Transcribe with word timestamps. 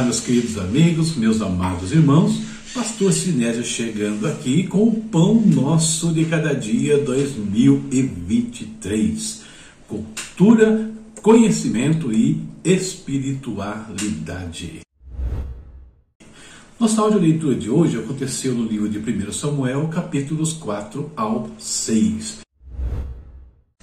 Olá, 0.00 0.06
meus 0.06 0.20
queridos 0.20 0.56
amigos, 0.56 1.14
meus 1.14 1.42
amados 1.42 1.92
irmãos, 1.92 2.40
Pastor 2.72 3.12
Sinésio 3.12 3.62
chegando 3.62 4.26
aqui 4.26 4.66
com 4.66 4.84
o 4.84 4.98
Pão 4.98 5.34
Nosso 5.34 6.10
de 6.14 6.24
Cada 6.24 6.54
Dia 6.54 6.96
2023. 7.04 9.42
Cultura, 9.86 10.90
conhecimento 11.20 12.10
e 12.10 12.42
espiritualidade. 12.64 14.80
Nossa 16.78 17.02
audio-leitura 17.02 17.56
de 17.56 17.68
hoje 17.68 17.98
aconteceu 17.98 18.54
no 18.54 18.64
livro 18.64 18.88
de 18.88 18.98
1 18.98 19.32
Samuel, 19.32 19.86
capítulos 19.88 20.54
4 20.54 21.12
ao 21.14 21.50
6. 21.58 22.38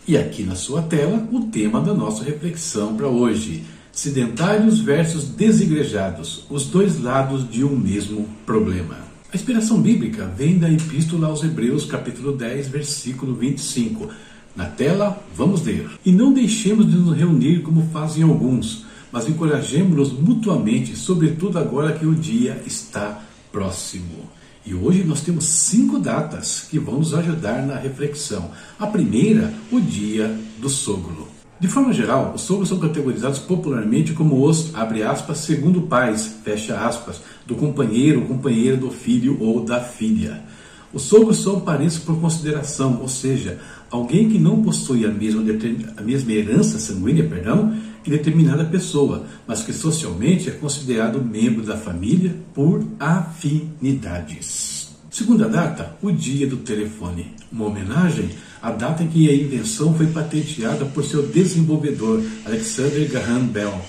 E 0.07 0.17
aqui 0.17 0.41
na 0.41 0.55
sua 0.55 0.81
tela, 0.81 1.29
o 1.31 1.41
tema 1.41 1.79
da 1.79 1.93
nossa 1.93 2.23
reflexão 2.23 2.97
para 2.97 3.07
hoje 3.07 3.76
sedentários 3.97 4.79
versus 4.79 5.23
desigrejados, 5.23 6.45
os 6.51 6.67
dois 6.67 7.01
lados 7.01 7.49
de 7.49 7.63
um 7.63 7.75
mesmo 7.75 8.29
problema. 8.45 8.95
A 9.33 9.35
inspiração 9.35 9.81
bíblica 9.81 10.31
vem 10.37 10.59
da 10.59 10.71
Epístola 10.71 11.25
aos 11.25 11.43
Hebreus, 11.43 11.83
capítulo 11.85 12.31
10, 12.31 12.67
versículo 12.67 13.33
25. 13.33 14.07
Na 14.55 14.65
tela, 14.65 15.19
vamos 15.35 15.63
ler. 15.63 15.89
E 16.05 16.11
não 16.11 16.31
deixemos 16.31 16.85
de 16.85 16.95
nos 16.95 17.17
reunir 17.17 17.63
como 17.63 17.89
fazem 17.91 18.21
alguns, 18.21 18.85
mas 19.11 19.27
encorajemos-nos 19.27 20.13
mutuamente, 20.13 20.95
sobretudo 20.95 21.57
agora 21.57 21.97
que 21.97 22.05
o 22.05 22.13
dia 22.13 22.61
está 22.67 23.23
próximo. 23.51 24.29
E 24.63 24.75
hoje 24.75 25.03
nós 25.03 25.21
temos 25.21 25.45
cinco 25.45 25.97
datas 25.97 26.67
que 26.69 26.77
vão 26.77 26.99
nos 26.99 27.15
ajudar 27.15 27.65
na 27.65 27.79
reflexão. 27.79 28.51
A 28.77 28.85
primeira, 28.85 29.51
o 29.71 29.81
dia 29.81 30.37
do 30.59 30.69
sogro. 30.69 31.36
De 31.59 31.67
forma 31.67 31.91
geral, 31.91 32.33
os 32.35 32.41
sogros 32.41 32.69
são 32.69 32.77
categorizados 32.77 33.39
popularmente 33.39 34.13
como 34.13 34.45
os, 34.45 34.75
abre 34.75 35.01
aspas, 35.01 35.39
segundo 35.39 35.81
pais, 35.83 36.35
fecha 36.43 36.77
aspas, 36.79 37.19
do 37.47 37.55
companheiro 37.55 38.21
ou 38.21 38.27
companheira 38.27 38.77
do 38.77 38.91
filho 38.91 39.37
ou 39.41 39.65
da 39.65 39.79
filha. 39.79 40.43
Os 40.93 41.01
sogros 41.01 41.41
são 41.41 41.59
parentes 41.59 41.97
por 41.97 42.21
consideração, 42.21 42.99
ou 43.01 43.07
seja, 43.07 43.59
alguém 43.89 44.29
que 44.29 44.37
não 44.37 44.61
possui 44.61 45.03
a 45.03 45.09
mesma, 45.09 45.43
a 45.97 46.01
mesma 46.01 46.31
herança 46.31 46.77
sanguínea 46.77 47.27
perdão, 47.27 47.75
que 48.03 48.11
determinada 48.11 48.63
pessoa, 48.63 49.25
mas 49.47 49.63
que 49.63 49.73
socialmente 49.73 50.49
é 50.49 50.53
considerado 50.53 51.19
membro 51.19 51.63
da 51.63 51.75
família 51.75 52.35
por 52.53 52.85
afinidades. 52.99 54.76
Segunda 55.17 55.49
data, 55.49 55.97
o 55.99 56.11
dia 56.11 56.45
do 56.45 56.57
telefone. 56.57 57.33
Uma 57.51 57.65
homenagem 57.65 58.29
à 58.61 58.69
data 58.69 59.01
em 59.01 59.07
que 59.07 59.27
a 59.27 59.33
invenção 59.33 59.91
foi 59.95 60.05
patenteada 60.05 60.85
por 60.85 61.03
seu 61.03 61.25
desenvolvedor, 61.25 62.21
Alexander 62.45 63.09
Graham 63.09 63.47
Bell, 63.47 63.81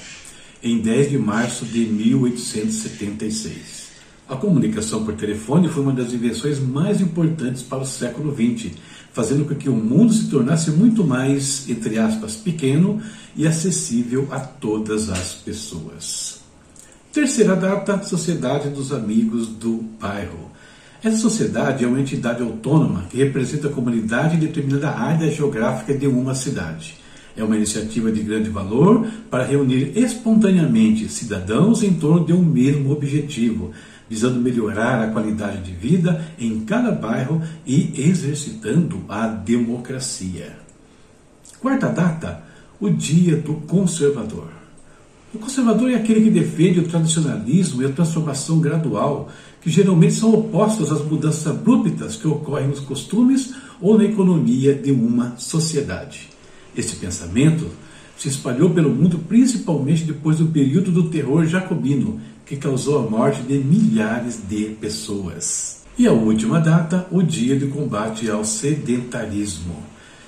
em 0.63 0.79
10 0.79 1.11
de 1.11 1.19
março 1.19 1.67
de 1.67 1.81
1876. 1.81 3.89
A 4.27 4.37
comunicação 4.37 5.05
por 5.05 5.17
telefone 5.17 5.69
foi 5.69 5.83
uma 5.83 5.93
das 5.93 6.15
invenções 6.15 6.59
mais 6.59 7.03
importantes 7.03 7.61
para 7.61 7.83
o 7.83 7.87
século 7.87 8.35
XX, 8.35 8.73
fazendo 9.13 9.45
com 9.45 9.55
que 9.55 9.69
o 9.69 9.77
mundo 9.77 10.15
se 10.15 10.31
tornasse 10.31 10.71
muito 10.71 11.05
mais, 11.05 11.69
entre 11.69 11.99
aspas, 11.99 12.37
pequeno 12.37 13.03
e 13.37 13.47
acessível 13.47 14.27
a 14.31 14.41
todas 14.41 15.11
as 15.11 15.35
pessoas. 15.35 16.41
Terceira 17.13 17.55
data, 17.55 18.03
Sociedade 18.03 18.71
dos 18.71 18.95
Amigos 18.95 19.47
do 19.47 19.85
Bairro. 20.01 20.57
Essa 21.03 21.17
sociedade 21.17 21.85
é 21.85 21.87
uma 21.87 22.01
entidade 22.01 22.43
autônoma 22.43 23.05
que 23.09 23.19
representa 23.19 23.69
a 23.69 23.73
comunidade 23.73 24.35
em 24.35 24.41
determinada 24.41 24.91
área 24.91 25.31
geográfica 25.31 25.97
de 25.97 26.09
uma 26.09 26.35
cidade. 26.35 26.97
É 27.37 27.45
uma 27.45 27.57
iniciativa 27.57 28.11
de 28.11 28.21
grande 28.21 28.51
valor 28.51 29.07
para 29.31 29.45
reunir 29.45 29.93
espontaneamente 29.97 31.09
cidadãos 31.09 31.85
em 31.85 31.95
torno 31.95 32.27
de 32.27 32.33
um 32.33 32.43
mesmo 32.43 32.91
objetivo, 32.91 33.71
visando 34.11 34.41
melhorar 34.41 35.01
a 35.05 35.13
qualidade 35.13 35.63
de 35.63 35.71
vida 35.71 36.21
em 36.37 36.61
cada 36.61 36.91
bairro 36.91 37.41
e 37.65 37.93
exercitando 37.97 39.05
a 39.09 39.29
democracia. 39.29 40.59
Quarta 41.61 41.91
data, 41.91 42.43
o 42.81 42.91
Dia 42.91 43.37
do 43.37 43.55
Conservador. 43.55 44.59
O 45.33 45.39
conservador 45.39 45.91
é 45.91 45.95
aquele 45.95 46.23
que 46.23 46.31
defende 46.31 46.81
o 46.81 46.89
tradicionalismo 46.89 47.83
e 47.83 47.85
a 47.87 47.93
transformação 47.93 48.61
gradual, 48.61 49.29
que 49.69 49.75
geralmente 49.75 50.15
são 50.15 50.33
opostos 50.33 50.91
às 50.91 51.05
mudanças 51.05 51.47
abruptas 51.47 52.17
que 52.17 52.27
ocorrem 52.27 52.69
nos 52.69 52.81
costumes 52.81 53.53
ou 53.79 53.99
na 53.99 54.05
economia 54.05 54.75
de 54.75 54.91
uma 54.91 55.37
sociedade. 55.37 56.31
Este 56.75 56.97
pensamento 56.97 57.67
se 58.17 58.29
espalhou 58.29 58.71
pelo 58.71 58.89
mundo 58.89 59.19
principalmente 59.29 60.05
depois 60.05 60.39
do 60.39 60.47
período 60.47 60.91
do 60.91 61.11
terror 61.11 61.45
jacobino, 61.45 62.19
que 62.47 62.57
causou 62.57 62.99
a 62.99 63.11
morte 63.11 63.43
de 63.43 63.59
milhares 63.59 64.41
de 64.49 64.75
pessoas. 64.81 65.83
E 65.99 66.07
a 66.07 66.13
última 66.13 66.61
data, 66.61 67.07
o 67.11 67.23
dia 67.23 67.55
de 67.55 67.67
combate 67.67 68.31
ao 68.31 68.47
sedentarismo. 68.47 69.77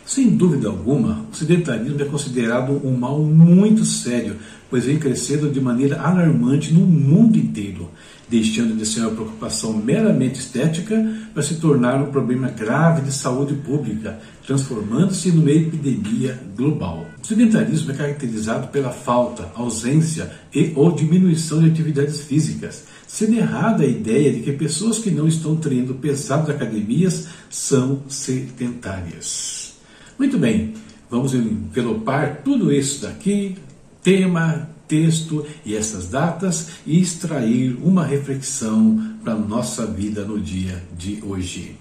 Sem 0.05 0.37
dúvida 0.37 0.69
alguma, 0.69 1.25
o 1.33 1.35
sedentarismo 1.35 2.03
é 2.03 2.05
considerado 2.05 2.79
um 2.85 2.95
mal 2.95 3.19
muito 3.21 3.87
sério, 3.87 4.37
pois 4.69 4.85
vem 4.85 4.99
crescendo 4.99 5.51
de 5.51 5.61
maneira 5.63 5.99
alarmante 5.99 6.75
no 6.75 6.81
mundo 6.81 7.39
inteiro, 7.39 7.89
deixando 8.31 8.77
de 8.77 8.87
ser 8.87 9.01
uma 9.01 9.11
preocupação 9.11 9.73
meramente 9.73 10.39
estética 10.39 11.05
para 11.35 11.43
se 11.43 11.57
tornar 11.57 12.01
um 12.01 12.13
problema 12.13 12.49
grave 12.49 13.03
de 13.03 13.13
saúde 13.13 13.55
pública, 13.55 14.21
transformando-se 14.47 15.33
numa 15.33 15.51
epidemia 15.51 16.39
global. 16.57 17.07
O 17.21 17.27
sedentarismo 17.27 17.91
é 17.91 17.95
caracterizado 17.95 18.69
pela 18.69 18.91
falta, 18.91 19.51
ausência 19.57 20.31
e 20.55 20.73
ou 20.77 20.93
diminuição 20.93 21.61
de 21.61 21.71
atividades 21.71 22.21
físicas, 22.21 22.85
sendo 23.07 23.37
errada 23.37 23.83
a 23.83 23.87
ideia 23.87 24.33
de 24.33 24.41
que 24.41 24.53
pessoas 24.53 25.01
que 25.01 25.11
não 25.11 25.27
estão 25.27 25.57
treinando 25.57 25.95
pesadas 25.95 26.51
academias 26.51 27.27
são 27.51 28.05
sedentárias. 28.09 29.75
Muito 30.17 30.39
bem, 30.39 30.75
vamos 31.11 31.35
envelopar 31.35 32.43
tudo 32.45 32.73
isso 32.73 33.03
daqui, 33.03 33.57
tema, 34.05 34.69
texto 34.91 35.47
e 35.65 35.77
essas 35.77 36.09
datas 36.09 36.71
e 36.85 37.01
extrair 37.01 37.79
uma 37.81 38.05
reflexão 38.05 39.17
para 39.23 39.37
nossa 39.37 39.87
vida 39.87 40.25
no 40.25 40.41
dia 40.41 40.83
de 40.99 41.23
hoje. 41.23 41.77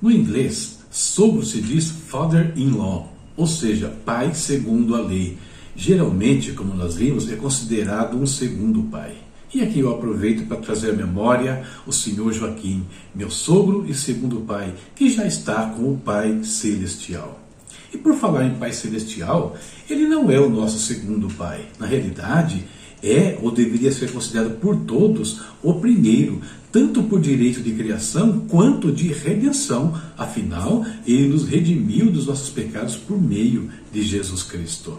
No 0.00 0.10
inglês, 0.10 0.78
sogro 0.88 1.44
se 1.44 1.60
diz 1.60 1.90
father-in-law, 1.90 3.12
ou 3.36 3.46
seja, 3.46 3.88
pai 4.04 4.32
segundo 4.32 4.94
a 4.94 5.02
lei. 5.02 5.36
Geralmente, 5.74 6.52
como 6.52 6.74
nós 6.74 6.94
vimos, 6.94 7.30
é 7.30 7.34
considerado 7.34 8.16
um 8.16 8.26
segundo 8.26 8.84
pai. 8.84 9.16
E 9.52 9.62
aqui 9.62 9.80
eu 9.80 9.92
aproveito 9.92 10.46
para 10.46 10.58
trazer 10.58 10.90
à 10.90 10.92
memória 10.92 11.64
o 11.84 11.92
senhor 11.92 12.32
Joaquim, 12.32 12.86
meu 13.12 13.30
sogro 13.30 13.84
e 13.88 13.94
segundo 13.94 14.42
pai, 14.42 14.72
que 14.94 15.10
já 15.10 15.26
está 15.26 15.66
com 15.70 15.92
o 15.92 15.98
Pai 15.98 16.44
Celestial. 16.44 17.49
E 17.92 17.98
por 17.98 18.14
falar 18.14 18.44
em 18.44 18.54
Pai 18.54 18.72
Celestial, 18.72 19.56
ele 19.88 20.06
não 20.06 20.30
é 20.30 20.38
o 20.38 20.48
nosso 20.48 20.78
segundo 20.78 21.28
pai. 21.34 21.66
Na 21.78 21.86
realidade, 21.86 22.64
é 23.02 23.38
ou 23.42 23.50
deveria 23.50 23.90
ser 23.90 24.12
considerado 24.12 24.58
por 24.60 24.76
todos 24.76 25.40
o 25.62 25.74
primeiro, 25.74 26.40
tanto 26.70 27.02
por 27.02 27.20
direito 27.20 27.60
de 27.60 27.72
criação 27.72 28.46
quanto 28.48 28.92
de 28.92 29.08
redenção. 29.08 30.00
Afinal, 30.16 30.84
ele 31.06 31.28
nos 31.28 31.46
redimiu 31.46 32.10
dos 32.10 32.26
nossos 32.26 32.50
pecados 32.50 32.96
por 32.96 33.20
meio 33.20 33.70
de 33.92 34.02
Jesus 34.02 34.42
Cristo. 34.42 34.98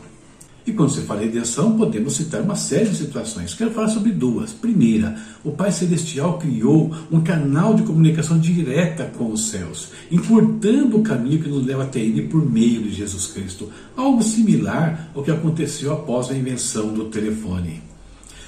E 0.65 0.71
quando 0.71 0.91
se 0.91 1.01
fala 1.01 1.23
em 1.23 1.25
redenção, 1.25 1.75
podemos 1.75 2.13
citar 2.13 2.41
uma 2.41 2.55
série 2.55 2.89
de 2.89 2.97
situações. 2.97 3.55
Quero 3.55 3.71
falar 3.71 3.87
sobre 3.87 4.11
duas. 4.11 4.53
Primeira, 4.53 5.17
o 5.43 5.51
Pai 5.51 5.71
Celestial 5.71 6.37
criou 6.37 6.95
um 7.11 7.19
canal 7.21 7.73
de 7.73 7.81
comunicação 7.81 8.37
direta 8.37 9.05
com 9.17 9.31
os 9.31 9.49
céus, 9.49 9.89
encurtando 10.11 10.97
o 10.97 11.01
caminho 11.01 11.41
que 11.41 11.49
nos 11.49 11.65
leva 11.65 11.83
até 11.83 11.99
Ele 11.99 12.27
por 12.27 12.47
meio 12.47 12.83
de 12.83 12.91
Jesus 12.91 13.25
Cristo. 13.27 13.69
Algo 13.97 14.21
similar 14.21 15.09
ao 15.15 15.23
que 15.23 15.31
aconteceu 15.31 15.91
após 15.93 16.29
a 16.29 16.37
invenção 16.37 16.93
do 16.93 17.05
telefone. 17.05 17.81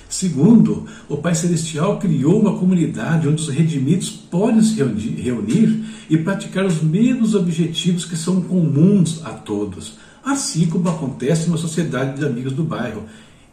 Segundo, 0.07 0.85
o 1.09 1.17
Pai 1.17 1.33
Celestial 1.33 1.97
criou 1.97 2.39
uma 2.39 2.59
comunidade 2.59 3.27
onde 3.27 3.41
os 3.41 3.49
redimidos 3.49 4.11
podem 4.11 4.61
se 4.61 4.75
reunir 4.75 5.83
e 6.07 6.15
praticar 6.19 6.63
os 6.63 6.83
mesmos 6.83 7.33
objetivos 7.33 8.05
que 8.05 8.15
são 8.15 8.39
comuns 8.39 9.25
a 9.25 9.31
todos 9.31 9.97
assim 10.23 10.67
como 10.67 10.89
acontece 10.89 11.47
numa 11.47 11.57
sociedade 11.57 12.19
de 12.19 12.25
amigos 12.25 12.53
do 12.53 12.63
bairro. 12.63 13.03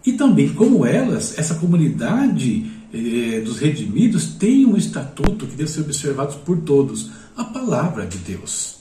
E 0.04 0.12
também, 0.12 0.48
como 0.54 0.86
elas, 0.86 1.38
essa 1.38 1.54
comunidade 1.56 2.70
eh, 2.92 3.42
dos 3.44 3.58
redimidos 3.58 4.34
tem 4.34 4.64
um 4.64 4.76
estatuto 4.76 5.46
que 5.46 5.56
deve 5.56 5.70
ser 5.70 5.82
observado 5.82 6.36
por 6.44 6.58
todos: 6.58 7.10
a 7.36 7.44
palavra 7.44 8.06
de 8.06 8.18
Deus. 8.18 8.80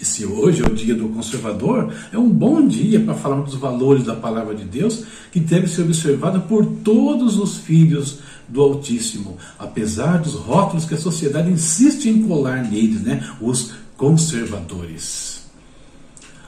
E 0.00 0.04
se 0.04 0.26
hoje 0.26 0.62
é 0.62 0.66
o 0.66 0.74
dia 0.74 0.94
do 0.94 1.08
conservador, 1.08 1.92
é 2.12 2.18
um 2.18 2.28
bom 2.28 2.66
dia 2.66 3.00
para 3.00 3.14
falarmos 3.14 3.50
dos 3.50 3.60
valores 3.60 4.04
da 4.04 4.14
palavra 4.14 4.54
de 4.54 4.64
Deus, 4.64 5.04
que 5.30 5.38
deve 5.38 5.68
ser 5.68 5.82
observada 5.82 6.40
por 6.40 6.66
todos 6.66 7.38
os 7.38 7.58
filhos 7.58 8.18
do 8.48 8.60
Altíssimo, 8.60 9.38
apesar 9.58 10.18
dos 10.18 10.34
rótulos 10.34 10.84
que 10.84 10.94
a 10.94 10.98
sociedade 10.98 11.50
insiste 11.50 12.06
em 12.06 12.26
colar 12.26 12.68
neles, 12.68 13.02
né? 13.02 13.26
os 13.40 13.72
conservadores. 13.96 15.33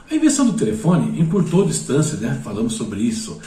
A 0.09 0.15
invenção 0.15 0.45
do 0.45 0.53
telefone 0.53 1.19
encurtou 1.19 1.65
distância, 1.65 2.17
né? 2.17 2.39
falamos 2.41 2.73
sobre 2.73 3.01
isso. 3.01 3.39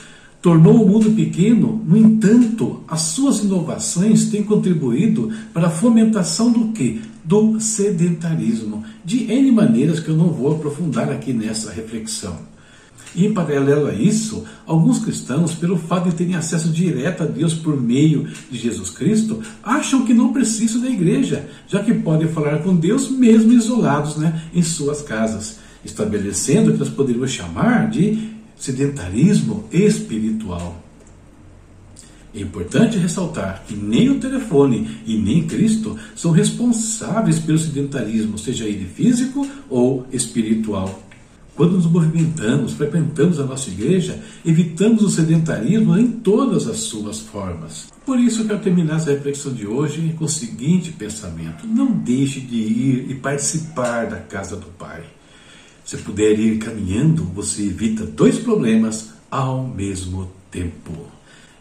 tornou 0.42 0.82
o 0.82 0.88
mundo 0.88 1.10
pequeno, 1.12 1.82
no 1.86 1.96
entanto, 1.96 2.82
as 2.86 3.00
suas 3.00 3.40
inovações 3.40 4.26
têm 4.26 4.42
contribuído 4.42 5.30
para 5.54 5.68
a 5.68 5.70
fomentação 5.70 6.52
do 6.52 6.68
que? 6.72 7.00
Do 7.24 7.58
sedentarismo, 7.60 8.84
de 9.02 9.30
N 9.30 9.52
maneiras 9.52 10.00
que 10.00 10.08
eu 10.08 10.16
não 10.16 10.28
vou 10.28 10.54
aprofundar 10.54 11.10
aqui 11.10 11.32
nessa 11.32 11.70
reflexão. 11.70 12.50
E 13.14 13.26
em 13.26 13.32
paralelo 13.32 13.86
a 13.86 13.94
isso, 13.94 14.44
alguns 14.66 14.98
cristãos, 14.98 15.54
pelo 15.54 15.76
fato 15.76 16.10
de 16.10 16.14
terem 16.14 16.34
acesso 16.34 16.68
direto 16.68 17.22
a 17.22 17.26
Deus 17.26 17.54
por 17.54 17.80
meio 17.80 18.28
de 18.50 18.58
Jesus 18.58 18.90
Cristo, 18.90 19.40
acham 19.62 20.04
que 20.04 20.14
não 20.14 20.32
precisam 20.32 20.80
da 20.80 20.88
igreja, 20.88 21.48
já 21.66 21.82
que 21.82 21.92
podem 21.94 22.28
falar 22.28 22.58
com 22.58 22.76
Deus 22.76 23.10
mesmo 23.10 23.52
isolados 23.52 24.16
né, 24.16 24.42
em 24.54 24.62
suas 24.62 25.02
casas, 25.02 25.58
estabelecendo 25.84 26.70
o 26.70 26.72
que 26.72 26.78
nós 26.78 26.88
poderíamos 26.88 27.30
chamar 27.30 27.88
de 27.90 28.30
sedentarismo 28.56 29.64
espiritual. 29.72 30.82
É 32.32 32.40
importante 32.40 32.96
ressaltar 32.96 33.64
que 33.66 33.74
nem 33.74 34.08
o 34.08 34.20
telefone 34.20 34.88
e 35.04 35.16
nem 35.16 35.46
Cristo 35.46 35.98
são 36.14 36.30
responsáveis 36.30 37.40
pelo 37.40 37.58
sedentarismo, 37.58 38.38
seja 38.38 38.66
ele 38.66 38.86
físico 38.86 39.46
ou 39.68 40.06
espiritual. 40.12 41.02
Quando 41.56 41.72
nos 41.72 41.86
movimentamos, 41.86 42.72
frequentamos 42.72 43.40
a 43.40 43.44
nossa 43.44 43.68
igreja, 43.68 44.18
evitamos 44.46 45.02
o 45.02 45.10
sedentarismo 45.10 45.98
em 45.98 46.06
todas 46.06 46.68
as 46.68 46.78
suas 46.78 47.18
formas. 47.18 47.88
Por 48.06 48.18
isso, 48.18 48.42
eu 48.42 48.46
quero 48.46 48.60
terminar 48.60 48.96
essa 48.96 49.10
reflexão 49.10 49.52
de 49.52 49.66
hoje 49.66 50.14
com 50.16 50.24
o 50.24 50.28
seguinte 50.28 50.92
pensamento: 50.92 51.66
não 51.66 51.92
deixe 51.92 52.40
de 52.40 52.56
ir 52.56 53.10
e 53.10 53.14
participar 53.16 54.06
da 54.06 54.16
casa 54.16 54.56
do 54.56 54.66
Pai. 54.78 55.02
Se 55.90 55.96
puder 55.96 56.38
ir 56.38 56.58
caminhando, 56.58 57.24
você 57.34 57.62
evita 57.64 58.06
dois 58.06 58.38
problemas 58.38 59.10
ao 59.28 59.66
mesmo 59.66 60.30
tempo. 60.48 60.92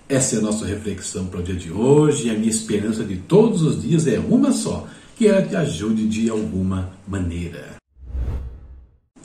Essa 0.07 0.35
é 0.35 0.37
a 0.37 0.41
nossa 0.43 0.67
reflexão 0.67 1.25
para 1.25 1.39
o 1.39 1.43
dia 1.43 1.55
de 1.55 1.71
hoje 1.71 2.27
e 2.27 2.29
a 2.29 2.35
minha 2.35 2.47
esperança 2.47 3.03
de 3.03 3.15
todos 3.15 3.63
os 3.63 3.81
dias 3.81 4.05
é 4.05 4.19
uma 4.19 4.51
só, 4.51 4.87
que 5.15 5.27
ela 5.27 5.41
te 5.41 5.55
ajude 5.55 6.07
de 6.07 6.29
alguma 6.29 6.91
maneira. 7.07 7.77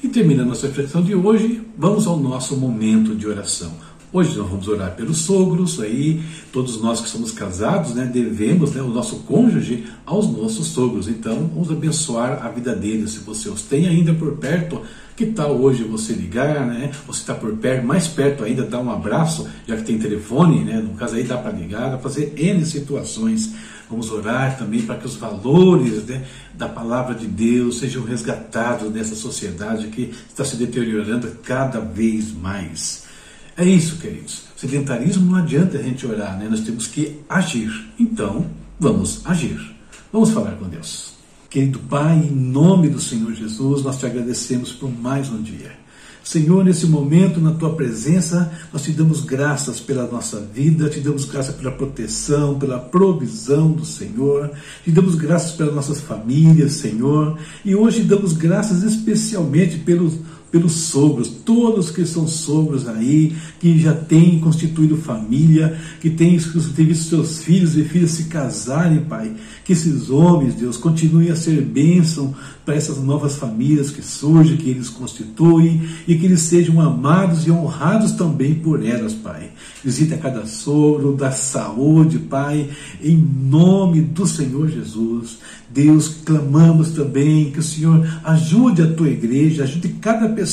E 0.03 0.09
terminando 0.09 0.49
nossa 0.49 0.69
reflexão 0.69 1.03
de 1.03 1.15
hoje, 1.15 1.61
vamos 1.77 2.06
ao 2.06 2.19
nosso 2.19 2.56
momento 2.56 3.15
de 3.15 3.27
oração. 3.27 3.75
Hoje 4.15 4.39
nós 4.39 4.49
vamos 4.49 4.69
orar 4.69 4.95
pelos 4.95 5.19
sogros, 5.19 5.81
aí 5.81 6.23
todos 6.53 6.81
nós 6.81 7.01
que 7.01 7.11
somos 7.11 7.33
casados, 7.33 7.97
né, 7.97 8.05
devemos 8.05 8.73
né, 8.73 8.81
o 8.81 8.87
nosso 8.87 9.17
cônjuge 9.25 9.87
aos 10.07 10.29
nossos 10.31 10.69
sogros. 10.69 11.09
Então 11.09 11.51
vamos 11.53 11.69
abençoar 11.69 12.47
a 12.47 12.49
vida 12.49 12.77
deles. 12.77 13.11
Se 13.11 13.19
você 13.19 13.49
os 13.49 13.63
tem 13.63 13.89
ainda 13.89 14.15
por 14.15 14.37
perto, 14.37 14.83
que 15.17 15.27
tal 15.27 15.61
hoje 15.61 15.83
você 15.83 16.13
ligar, 16.13 16.65
né? 16.65 16.93
Você 17.09 17.23
está 17.23 17.35
por 17.35 17.57
perto, 17.57 17.85
mais 17.85 18.07
perto 18.07 18.45
ainda, 18.45 18.63
dar 18.63 18.79
um 18.79 18.91
abraço, 18.93 19.49
já 19.67 19.77
que 19.77 19.83
tem 19.83 19.99
telefone, 19.99 20.63
né? 20.63 20.81
No 20.81 20.95
caso 20.95 21.17
aí 21.17 21.25
dá 21.25 21.37
para 21.37 21.51
ligar, 21.51 21.91
dá 21.91 21.97
para 21.97 21.99
fazer 21.99 22.35
N 22.37 22.65
situações. 22.65 23.53
Vamos 23.91 24.13
orar 24.13 24.57
também 24.57 24.83
para 24.83 24.95
que 24.95 25.07
os 25.07 25.17
valores 25.17 26.05
né, 26.05 26.25
da 26.55 26.69
palavra 26.69 27.17
de 27.17 27.27
Deus 27.27 27.81
sejam 27.81 28.05
resgatados 28.05 28.93
nessa 28.93 29.17
sociedade 29.17 29.89
que 29.89 30.15
está 30.29 30.45
se 30.45 30.55
deteriorando 30.55 31.29
cada 31.43 31.81
vez 31.81 32.33
mais. 32.33 33.04
É 33.56 33.65
isso, 33.65 33.97
queridos. 33.99 34.43
Sedentarismo 34.56 35.31
não 35.31 35.39
adianta 35.39 35.79
a 35.79 35.83
gente 35.83 36.05
orar, 36.06 36.37
né? 36.39 36.49
Nós 36.51 36.61
temos 36.61 36.89
que 36.89 37.21
agir. 37.29 37.71
Então, 37.99 38.47
vamos 38.81 39.21
agir. 39.25 39.61
Vamos 40.12 40.31
falar 40.31 40.53
com 40.53 40.69
Deus. 40.69 41.15
Querido 41.49 41.79
Pai, 41.79 42.17
em 42.19 42.35
nome 42.35 42.89
do 42.89 43.01
Senhor 43.01 43.33
Jesus, 43.33 43.85
nós 43.85 43.97
te 43.97 44.06
agradecemos 44.06 44.73
por 44.73 44.91
mais 44.91 45.31
um 45.31 45.41
dia. 45.41 45.85
Senhor, 46.25 46.65
nesse 46.65 46.87
momento, 46.87 47.39
na 47.39 47.53
tua 47.53 47.77
presença, 47.77 48.51
nós 48.73 48.83
te 48.83 48.91
damos 48.91 49.21
graças 49.21 49.79
pela 49.79 50.06
nossa 50.11 50.41
vida, 50.41 50.89
te 50.89 50.99
damos 50.99 51.27
graças 51.27 51.55
pela 51.55 51.71
proteção, 51.71 52.59
pela 52.59 52.79
provisão 52.79 53.71
do 53.71 53.85
Senhor, 53.85 54.51
te 54.83 54.91
damos 54.91 55.15
graças 55.15 55.53
pelas 55.53 55.75
nossas 55.75 56.01
famílias, 56.01 56.73
Senhor, 56.73 57.39
e 57.62 57.77
hoje 57.77 58.03
damos 58.03 58.33
graças 58.33 58.83
especialmente 58.83 59.77
pelos 59.77 60.15
pelos 60.55 60.73
sogros, 60.75 61.27
todos 61.45 61.91
que 61.91 62.06
são 62.06 62.29
sogros 62.29 62.87
aí, 62.87 63.35
que 63.59 63.77
já 63.77 63.93
têm 63.93 64.39
constituído 64.39 64.97
família, 64.97 65.77
que 66.01 66.09
têm, 66.09 66.39
visto 66.39 67.09
seus 67.09 67.43
filhos 67.43 67.77
e 67.77 67.83
filhas 67.83 68.12
se 68.12 68.25
casarem, 68.27 69.01
Pai. 69.01 69.33
Que 69.65 69.73
esses 69.73 70.11
homens, 70.11 70.55
Deus, 70.55 70.77
continuem 70.77 71.29
a 71.31 71.35
ser 71.35 71.61
bênção 71.61 72.33
para 72.65 72.77
essas 72.77 72.99
novas 72.99 73.35
famílias 73.35 73.91
que 73.91 74.01
surgem, 74.01 74.56
que 74.56 74.71
eles 74.71 74.89
constituem 74.89 75.83
e 76.06 76.15
que 76.15 76.25
eles 76.25 76.43
sejam 76.43 76.81
amados 76.81 77.49
e 77.49 77.51
honrados 77.51 78.12
também 78.12 78.55
por 78.55 78.87
elas, 78.87 79.12
Pai. 79.12 79.51
Visita 79.83 80.17
cada 80.17 80.47
sogro, 80.47 81.17
da 81.17 81.33
saúde, 81.33 82.21
Pai, 82.21 82.71
em 83.03 83.17
nome 83.17 84.03
do 84.03 84.25
Senhor 84.25 84.69
Jesus. 84.69 85.39
Deus, 85.69 86.06
clamamos 86.25 86.93
também 86.93 87.51
que 87.51 87.59
o 87.59 87.62
Senhor 87.62 88.06
ajude 88.23 88.83
a 88.83 88.93
tua 88.93 89.09
igreja, 89.09 89.65
ajude 89.65 89.89
cada 90.01 90.29
pessoa 90.29 90.44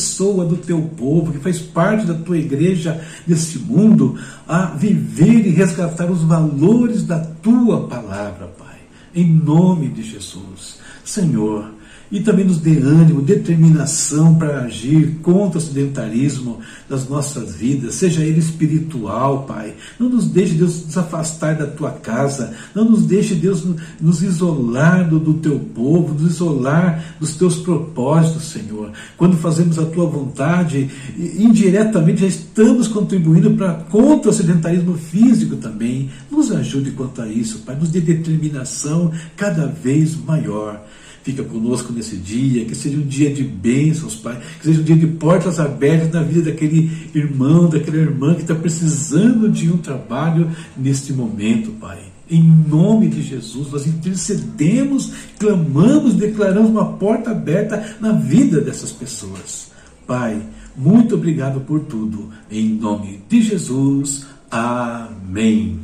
do 0.45 0.57
teu 0.57 0.81
povo 0.97 1.31
que 1.31 1.39
faz 1.39 1.59
parte 1.59 2.05
da 2.05 2.13
tua 2.13 2.37
igreja 2.37 3.03
neste 3.27 3.59
mundo 3.59 4.17
a 4.47 4.65
viver 4.67 5.45
e 5.45 5.49
resgatar 5.49 6.09
os 6.09 6.23
valores 6.23 7.03
da 7.03 7.19
tua 7.19 7.87
palavra, 7.87 8.47
Pai. 8.57 8.79
Em 9.13 9.29
nome 9.29 9.89
de 9.89 10.03
Jesus. 10.03 10.79
Senhor, 11.03 11.71
e 12.11 12.19
também 12.19 12.43
nos 12.43 12.57
dê 12.57 12.77
ânimo, 12.77 13.21
determinação 13.21 14.35
para 14.35 14.63
agir 14.63 15.17
contra 15.21 15.59
o 15.59 15.61
sedentarismo 15.61 16.59
das 16.89 17.07
nossas 17.07 17.55
vidas, 17.55 17.95
seja 17.95 18.21
ele 18.21 18.39
espiritual, 18.39 19.43
Pai. 19.43 19.73
Não 19.97 20.09
nos 20.09 20.27
deixe, 20.27 20.55
Deus, 20.55 20.85
nos 20.85 20.97
afastar 20.97 21.55
da 21.55 21.67
tua 21.67 21.91
casa, 21.91 22.53
não 22.75 22.83
nos 22.83 23.05
deixe, 23.05 23.33
Deus, 23.33 23.65
nos 23.99 24.21
isolar 24.21 25.07
do, 25.07 25.19
do 25.19 25.35
teu 25.35 25.57
povo, 25.57 26.13
nos 26.13 26.33
isolar 26.33 27.15
dos 27.19 27.35
teus 27.35 27.55
propósitos, 27.55 28.43
Senhor. 28.43 28.91
Quando 29.15 29.37
fazemos 29.37 29.79
a 29.79 29.85
tua 29.85 30.05
vontade, 30.05 30.89
indiretamente 31.17 32.21
já 32.21 32.27
estamos 32.27 32.89
contribuindo 32.89 33.51
para 33.51 33.73
contra 33.73 34.31
o 34.31 34.33
sedentarismo 34.33 34.95
físico 34.95 35.55
também. 35.55 36.09
Nos 36.29 36.51
ajude 36.51 36.91
quanto 36.91 37.21
a 37.21 37.27
isso, 37.27 37.59
Pai, 37.59 37.75
nos 37.75 37.89
dê 37.89 38.01
determinação 38.01 39.11
cada 39.37 39.65
vez 39.65 40.15
maior 40.15 40.81
fica 41.23 41.43
conosco 41.43 41.93
nesse 41.93 42.15
dia, 42.15 42.65
que 42.65 42.75
seja 42.75 42.97
um 42.97 43.05
dia 43.05 43.31
de 43.31 43.43
bênçãos, 43.43 44.15
Pai, 44.15 44.39
que 44.59 44.65
seja 44.65 44.81
um 44.81 44.83
dia 44.83 44.95
de 44.95 45.07
portas 45.07 45.59
abertas 45.59 46.11
na 46.11 46.23
vida 46.23 46.51
daquele 46.51 46.91
irmão, 47.13 47.69
daquela 47.69 47.97
irmã 47.97 48.33
que 48.33 48.41
está 48.41 48.55
precisando 48.55 49.49
de 49.49 49.71
um 49.71 49.77
trabalho 49.77 50.49
neste 50.75 51.13
momento, 51.13 51.71
Pai. 51.79 51.99
Em 52.29 52.41
nome 52.41 53.09
de 53.09 53.21
Jesus, 53.21 53.69
nós 53.71 53.85
intercedemos, 53.85 55.11
clamamos, 55.37 56.13
declaramos 56.13 56.69
uma 56.69 56.93
porta 56.93 57.31
aberta 57.31 57.97
na 57.99 58.13
vida 58.13 58.61
dessas 58.61 58.91
pessoas. 58.91 59.69
Pai, 60.07 60.41
muito 60.75 61.15
obrigado 61.15 61.59
por 61.61 61.81
tudo. 61.81 62.29
Em 62.49 62.69
nome 62.69 63.21
de 63.27 63.41
Jesus. 63.41 64.25
Amém. 64.49 65.79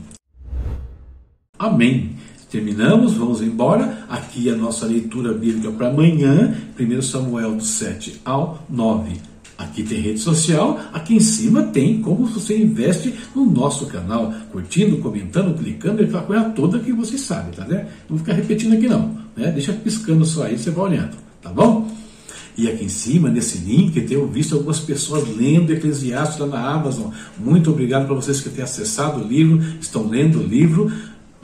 Amém. 1.60 2.17
Terminamos, 2.50 3.14
vamos 3.14 3.42
embora. 3.42 4.06
Aqui 4.10 4.50
a 4.50 4.56
nossa 4.56 4.86
leitura 4.86 5.34
bíblica 5.34 5.72
para 5.72 5.90
amanhã, 5.90 6.56
1 6.80 7.02
Samuel 7.02 7.56
do 7.56 7.64
7 7.64 8.22
ao 8.24 8.64
9. 8.70 9.18
Aqui 9.58 9.82
tem 9.82 10.00
rede 10.00 10.20
social, 10.20 10.80
aqui 10.94 11.16
em 11.16 11.20
cima 11.20 11.64
tem 11.64 12.00
como 12.00 12.28
você 12.28 12.56
investe 12.56 13.14
no 13.36 13.44
nosso 13.44 13.88
canal, 13.88 14.32
curtindo, 14.52 14.98
comentando, 14.98 15.58
clicando, 15.58 16.04
aquela 16.04 16.22
coisa 16.22 16.44
toda 16.52 16.78
que 16.78 16.94
você 16.94 17.18
sabe, 17.18 17.56
tá 17.56 17.66
né? 17.66 17.88
Não 18.08 18.18
vou 18.18 18.20
ficar 18.20 18.34
repetindo 18.34 18.74
aqui 18.74 18.88
não, 18.88 19.18
né? 19.36 19.52
Deixa 19.52 19.74
piscando 19.74 20.24
só 20.26 20.44
aí, 20.44 20.60
você 20.60 20.70
vai 20.70 20.92
olhando, 20.92 21.18
tá 21.42 21.50
bom? 21.50 21.90
E 22.56 22.68
aqui 22.68 22.86
em 22.86 22.90
cima, 22.90 23.30
nesse 23.30 23.58
link, 23.60 24.00
tenho 24.02 24.28
visto 24.28 24.56
algumas 24.56 24.80
pessoas 24.80 25.28
lendo 25.36 25.72
Eclesiastes 25.74 26.40
lá 26.40 26.48
na 26.48 26.72
Amazon. 26.72 27.12
Muito 27.38 27.70
obrigado 27.70 28.06
para 28.06 28.16
vocês 28.16 28.42
que 28.42 28.50
têm 28.50 28.64
acessado 28.64 29.24
o 29.24 29.28
livro, 29.28 29.62
estão 29.80 30.08
lendo 30.08 30.40
o 30.40 30.44
livro. 30.44 30.92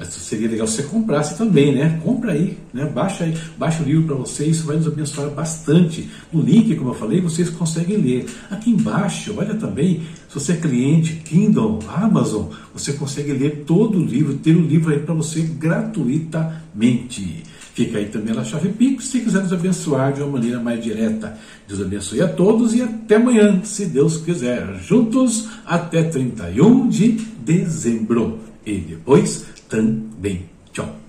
Mas 0.03 0.13
seria 0.15 0.50
legal 0.50 0.67
se 0.67 0.75
você 0.75 0.83
comprasse 0.83 1.38
também, 1.38 1.74
né? 1.74 2.00
Compra 2.03 2.33
aí, 2.33 2.57
né? 2.74 2.86
Baixa 2.86 3.24
aí, 3.24 3.38
baixa 3.57 3.81
o 3.81 3.86
livro 3.86 4.03
para 4.03 4.15
você, 4.15 4.45
isso 4.45 4.65
vai 4.65 4.75
nos 4.75 4.86
abençoar 4.86 5.29
bastante. 5.29 6.10
No 6.31 6.41
link, 6.41 6.75
como 6.75 6.89
eu 6.89 6.95
falei, 6.95 7.22
vocês 7.22 7.50
conseguem 7.50 7.98
ler. 7.98 8.25
Aqui 8.51 8.69
embaixo, 8.69 9.33
olha 9.38 9.55
também, 9.55 10.01
se 10.27 10.36
você 10.36 10.53
é 10.53 10.57
cliente 10.57 11.13
Kindle, 11.24 11.79
Amazon, 11.88 12.48
você 12.74 12.93
consegue 12.93 13.31
ler 13.31 13.63
todo 13.65 13.98
o 13.98 14.03
livro, 14.03 14.36
ter 14.36 14.55
o 14.55 14.62
livro 14.62 14.91
aí 14.91 15.00
para 15.00 15.13
você 15.13 15.41
gratuitamente. 15.41 17.43
Fica 17.74 17.98
aí 17.98 18.06
também 18.06 18.38
a 18.38 18.44
chave 18.44 18.70
Pix, 18.70 19.06
se 19.06 19.22
quiser 19.22 19.42
nos 19.42 19.51
abençoar 19.51 20.13
de 20.13 20.22
uma 20.22 20.34
maneira 20.34 20.60
mais 20.60 20.84
direta. 20.84 21.36
Deus 21.68 21.82
abençoe 21.82 22.22
a 22.22 22.27
todos 22.27 22.74
e 22.75 22.84
até 22.84 23.15
amanhã, 23.15 23.62
se 23.63 23.88
Deus 23.88 24.18
quiser. 24.18 24.75
Juntos 24.75 25.50
até 25.65 26.03
31 26.03 26.88
de 26.88 27.13
dezembro. 27.44 28.39
E 28.63 28.77
depois 28.77 29.46
também. 29.68 30.46
Tchau. 30.72 31.00